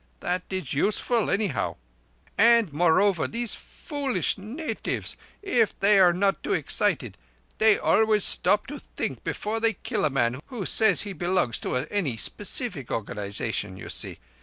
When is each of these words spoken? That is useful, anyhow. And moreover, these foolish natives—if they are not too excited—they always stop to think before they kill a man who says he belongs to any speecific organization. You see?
That 0.21 0.41
is 0.49 0.73
useful, 0.73 1.29
anyhow. 1.29 1.75
And 2.35 2.73
moreover, 2.73 3.27
these 3.27 3.53
foolish 3.53 4.35
natives—if 4.35 5.79
they 5.79 5.99
are 5.99 6.11
not 6.11 6.41
too 6.41 6.53
excited—they 6.53 7.77
always 7.77 8.23
stop 8.23 8.65
to 8.65 8.79
think 8.79 9.23
before 9.23 9.59
they 9.59 9.73
kill 9.73 10.03
a 10.03 10.09
man 10.09 10.41
who 10.47 10.65
says 10.65 11.03
he 11.03 11.13
belongs 11.13 11.59
to 11.59 11.75
any 11.91 12.17
speecific 12.17 12.89
organization. 12.89 13.77
You 13.77 13.89
see? 13.89 14.17